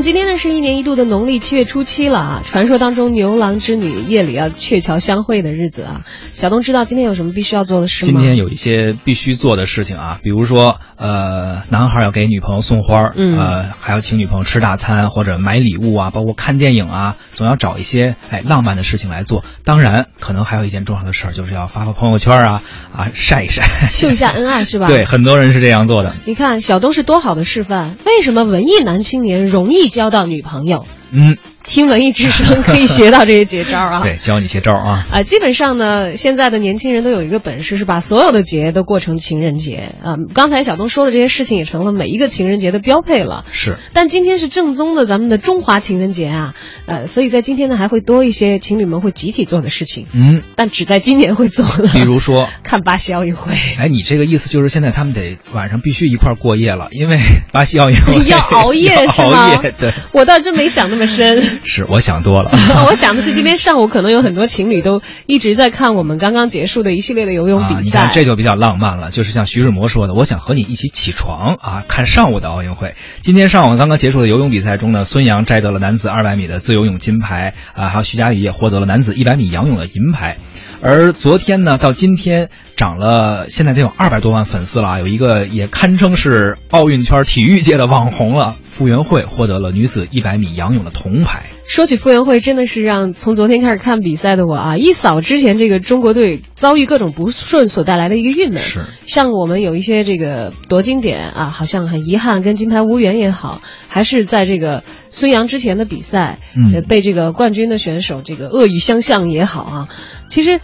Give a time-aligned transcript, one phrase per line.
[0.00, 6.06] 么今天呢是一年一度的农历七月初七了啊，传说当中牛郎织女夜里要鹊桥相会的日子啊。
[6.32, 8.10] 小东知道今天有什么必须要做的事吗？
[8.10, 19.44] 今天有一些必须做的事情啊，比如说呃，男孩要给女朋友送花，嗯，呃，还要请女朋友吃大餐或者买礼物啊，包括看电影啊，总要找一些哎浪漫的事情来做。
[19.66, 22.62] 当然，可能还有一件重要的事儿，就是要发发朋友圈啊
[22.96, 24.86] 啊，晒一晒，秀一下恩爱是吧？
[24.88, 26.14] 对，很多人是这样做的。
[26.24, 30.86] 你看小东是多好的示范，为什么文艺男青年容易交到女朋友？
[31.10, 31.36] 嗯。
[31.62, 34.00] 听文艺之声可以学到这些绝招啊！
[34.04, 35.06] 对，教你些招啊！
[35.12, 40.16] 啊，基本上呢，现在的年轻人都有一个本事，是把所有的节都过成情人节啊。
[40.34, 43.44] 刚才小东说的这些事情，也成了每一个情人节的标配了。
[43.52, 43.76] 是。
[43.92, 46.54] 但今天是正宗的咱们的中华情人节啊，
[46.86, 50.06] 呃，所以在今天呢，还会多一些情侣们会集体做的事情。
[50.12, 50.42] 嗯。
[50.56, 51.88] 但只在今年会做的。
[51.92, 53.52] 比如说 看巴西奥运会。
[53.78, 57.18] 哎，你这个意思就是现在他们得晚上必须一块过夜了，因为
[57.52, 59.54] 巴西奥运会要熬夜是吗？
[59.56, 59.74] 熬夜。
[59.78, 59.92] 对。
[60.12, 61.49] 我倒真没想那么深。
[61.64, 62.42] 是，我想多。
[62.42, 62.50] 了，
[62.88, 67.80] 我想的是今天上午可能有很多情侣都一直在看我们刚刚结束的一系列的游泳比赛。
[67.82, 72.94] 你看这就比较浪漫了，就是像徐志摩说的，我想和你一起起床啊，看上午的奥运会。
[73.22, 80.38] 今天上午刚刚结束的游泳比赛中呢，孙杨摘得了男子200米的自由泳金牌啊，还有徐嘉余也获得了男子100米仰泳的银牌。
[80.82, 84.98] 而昨天呢，到今天涨了，现在得有二百多万粉丝了啊！
[84.98, 91.50] 有一个也堪称是奥运圈体育界的网红了，傅园慧获得了女子100米仰泳的铜牌。
[91.68, 98.62] 说起傅园慧，真的是让从昨天开始看比赛的我啊，一扫之前这个中国队遭遇各种不顺所带来的一个郁闷。
[98.62, 109.88] 是，像我们有一些这个夺金点啊，好像很遗憾跟金牌无缘也好，还是在这个孙杨之前的比赛，嗯，被这个冠军的选手这个恶语相向也好啊，
[110.30, 110.58] 其实。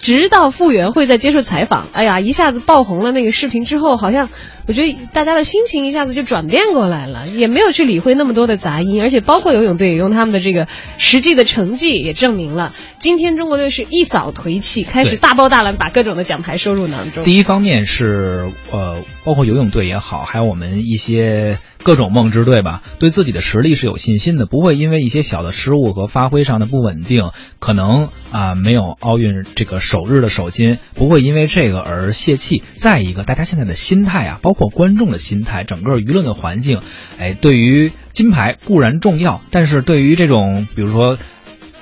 [0.00, 4.30] 直到傅园慧在接受采访，哎呀，一下子爆红了那个视频之后，好像
[4.66, 17.22] 我觉得大家的心情一下子就转变过来了，也没有去理会那么多的杂音，而且包括游泳队也用他们的这个实际的成绩也证明了，今天中国队是一扫颓气，开始大包大揽把各种的奖牌收入囊中。
[17.22, 21.58] 第一方面是呃，包括游泳队也好，还有我们一些。
[21.82, 32.62] 各种梦之队吧，对自己的实力是有信心的，不会因为一些小的失误和发挥上的不稳定，可能啊没有奥运这个首日的首金，不会因为这个而泄气。
[32.74, 36.80] 再一个，大家现在的心态啊，包括观众的心态，整个舆论的环境，
[37.18, 41.18] 哎，对于金牌固然重要，但是对于这种比如说。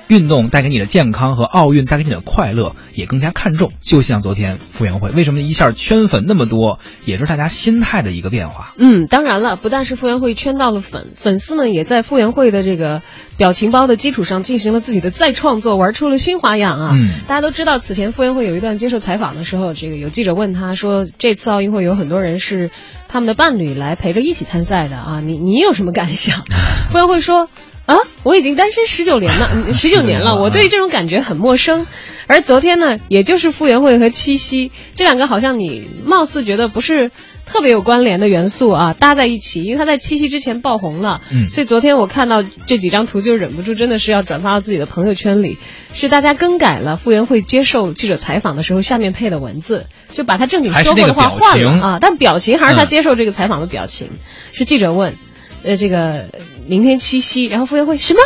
[0.09, 8.73] 运动带给你的健康和奥运带给你的快乐也更加看重，就像昨天傅园慧，为什么一下圈粉那么多，也是大家心态的一个变化。
[8.79, 13.03] 嗯，当然了，不但是傅园慧圈到了粉，粉丝呢也在傅园慧的这个
[13.37, 16.91] 表情包的基础上进行了自己的再创作，玩出了新花样啊。
[16.95, 22.71] 嗯，大家都知道，此前傅园慧有一段接受采访的时候，这个有记者问他说，这次奥运会有很多人是
[23.09, 26.43] 他们的伴侣来陪着一起参赛的啊，你你有什么感想？
[26.91, 27.47] 傅园慧说。
[27.89, 31.87] 啊，我已经单身 十九年了，十九年了，我对这种感觉很陌生。
[32.27, 37.11] 而昨天呢，也就是傅园慧和七夕这两个，好像你貌似觉得不是
[37.47, 45.57] 特别有关联的元素啊，搭在一起，因为他在七夕之前爆红了，嗯，所以昨天我看到这几张图就忍不住，真的是要转发到自己的朋友圈里，
[45.95, 54.11] 是大家更改了傅园慧接受记者采访的时候下面配的文字，就把他正经说过的话换了啊，但表情还是他接受这个采访的表情，
[54.53, 55.17] 是记者问。
[55.65, 56.27] 呃，这个
[56.67, 58.21] 明天七夕，然后傅园慧什么？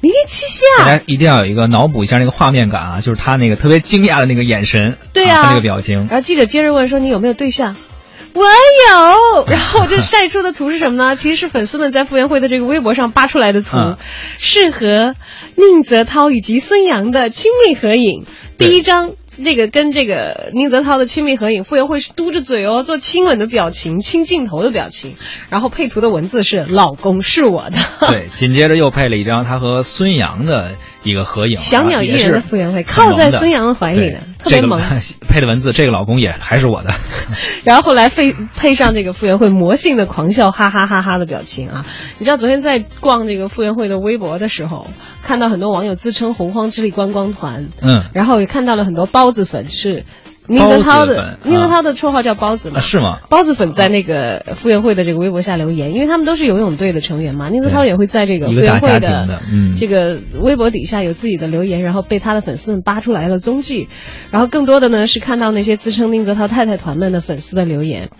[0.00, 0.84] 明天七夕啊！
[0.84, 6.06] 大家一定要有一个脑补一下那个画面感啊，就是他那个特别惊讶的那个眼神，对呀，那个表情。
[6.06, 7.76] 然后记者接着问说：“你有没有对象？”
[8.34, 9.44] 我有。
[9.48, 11.16] 然后就晒出的图是什么呢？
[11.16, 13.76] 其实是粉丝们在傅园慧的这个微博上扒出来的图，
[14.38, 15.14] 是和
[15.56, 18.26] 宁泽涛以及孙杨的亲密合影。
[18.58, 19.12] 第一张。
[19.44, 25.14] 这个跟这个宁泽涛的亲密合影，傅园慧是嘟着嘴哦，做亲吻的表情，亲镜头的表情，
[25.50, 27.76] 然后配图的文字是“老公是我的”。
[28.08, 34.80] 对，紧接着又配了一张他和孙杨的一个合影，小鸟依人的傅园慧靠在孙杨的怀里呢，特别萌。
[35.28, 36.90] 配的文字，这个老公也还是我的。
[37.64, 41.86] 然后后来配配上这个傅园慧魔性的狂笑，哈哈哈哈的表情啊！
[42.18, 44.88] 你知道昨天在逛这个傅园慧的微博的时候，
[45.22, 49.06] 看到很多网友自称“洪荒之力观光团”，嗯，然后也看到了很多。
[49.06, 50.04] 包子粉是
[50.48, 52.80] 宁泽涛的，宁泽涛的绰号叫包子嘛？
[52.80, 53.18] 是吗？
[53.28, 57.48] 包子粉在那个傅园慧的这个微博下留言，因为他们都是游泳队的成员嘛。
[57.48, 59.40] 宁泽涛也会在这个傅园慧的
[59.76, 63.88] 这个微博底下有自己的留言，然后被他的粉丝们扒出来了踪迹。
[64.30, 68.10] 然后更多的呢是看到那些自称宁泽涛太太团们的粉丝的留言。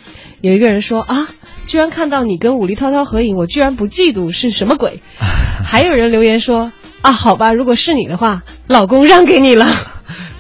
[0.41, 1.29] 有一个人说啊，
[1.67, 5.01] 居然看到你跟武力涛涛合影，我居然不嫉妒，是什么鬼？
[5.65, 9.67] 还有人留言说啊，好吧，如果是你的话，老公让给你了。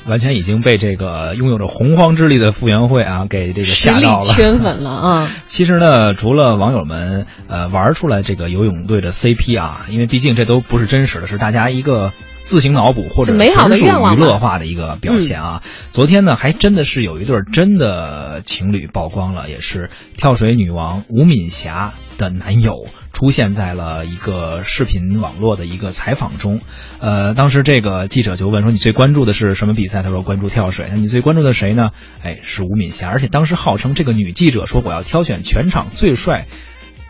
[0.09, 5.29] 完全已经被这个拥有着洪荒之力的傅园慧啊给这个吓到了，圈粉了啊！
[5.47, 12.13] 其实呢，除了网友们呃玩出来这个游泳队的 CP 啊，因为毕竟这都不是真实的，是大家一个。
[12.47, 15.65] 自行脑补或者纯属娱乐化的一个表现啊！
[15.91, 26.61] 昨天呢，还真的是有一对真的情侣曝光了，也是跳水女王吴敏霞的男友出现在了一个视频网络的一个采访中。
[27.01, 31.93] 呃，当时这个记者就问说：“你最关注的是什么比赛？”他说：“关注跳水。”那你最关注的谁呢？
[32.23, 33.09] 哎，是吴敏霞。
[33.09, 36.47] 而且当时号称这个女记者说：“我要挑选全场最帅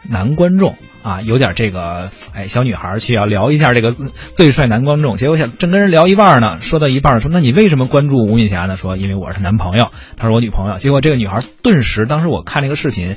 [0.08, 8.76] 男观众。”啊，有点这个，哎，小女孩去要聊一下这个最帅男观众，结果想正跟人聊一半呢，说到一半说，那你为什么关注吴敏霞呢？
[8.76, 10.78] 说因为我是她男朋友，她是我女朋友。
[10.78, 13.16] 结果这个女孩顿时，当时我看那个视频。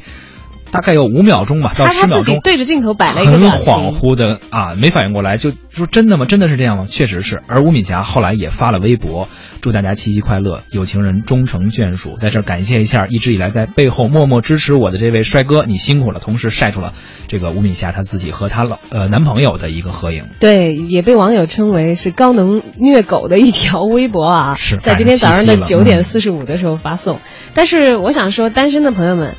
[0.71, 6.25] 大概有五秒钟吧，到十秒钟，对着镜头摆了一个很恍惚的啊，没反应过来，就说真的吗？
[6.25, 6.86] 真的是这样吗？
[6.88, 7.42] 确实是。
[7.48, 9.27] 而吴敏霞后来也发了微博，
[9.62, 12.18] 祝大家七夕快乐，有情人终成眷属。
[12.19, 16.19] 在这儿感谢一下一直以来在背后默默支持我的这位帅哥，你辛苦了。
[16.19, 16.94] 同时晒出了
[17.27, 20.25] 这个吴敏霞她自己和她老呃男朋友的一个合影。
[20.39, 24.56] 对，也被网友称为是高能虐狗的一条微博啊。
[24.56, 27.19] 是在今天早上的九点四十五的时候发送。
[27.56, 29.36] 但是我想说，单身的朋友们。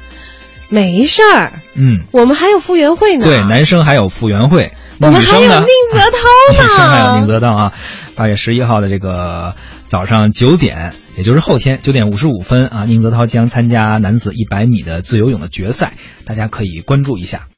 [0.71, 3.27] 没事儿，嗯，我们还有傅园慧呢。
[3.27, 4.71] 对，男生还有傅园慧，
[5.01, 6.63] 我们还有宁泽涛呢。
[6.63, 7.73] 女生还有宁泽涛啊！
[8.15, 9.57] 八月十一号的这个
[9.87, 15.95] 早上九点，也就是后天九点五十五分啊，宁泽涛将参加男子一百米的自由泳的决赛，
[16.25, 17.49] 大家可以关注一下。